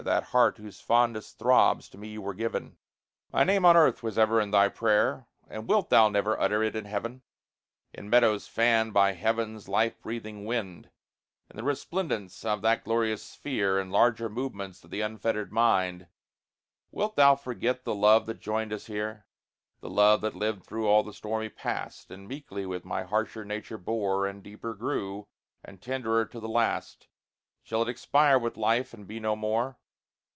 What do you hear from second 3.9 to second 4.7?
was ever in thy